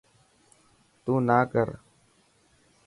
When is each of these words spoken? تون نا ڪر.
تون 1.03 1.19
نا 1.27 1.37
ڪر. 1.51 1.69